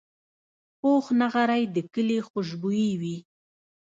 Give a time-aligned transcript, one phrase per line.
[0.79, 3.17] پوخ نغری د کلي خوشبويي وي